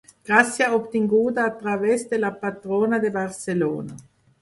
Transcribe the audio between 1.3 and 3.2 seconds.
a través de la patrona de